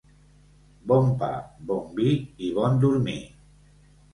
[0.91, 1.29] Bon pa,
[1.73, 2.09] bon vi
[2.49, 3.17] i bon dormir.